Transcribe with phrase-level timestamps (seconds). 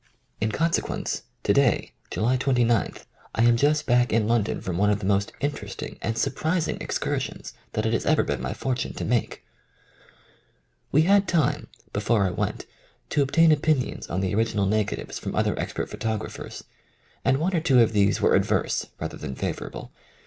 [0.39, 2.93] In consequence, to day, July 29,
[3.35, 6.77] 1 am just back in London from one of the most inter esting and surprising
[6.81, 10.09] excursions that it has ever been my fortune to make I
[10.91, 12.65] We had time, before I went,
[13.11, 16.63] to obtain opin ions on the original negatives from other ex pert photographers,
[17.23, 19.91] and one or two of these were adverse rather than favourable.